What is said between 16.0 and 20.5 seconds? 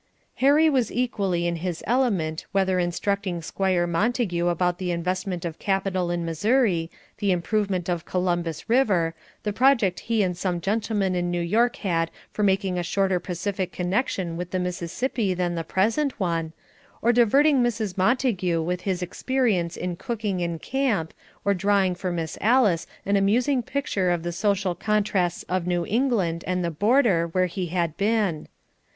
one; or diverting Mrs. Montague with his experience in cooking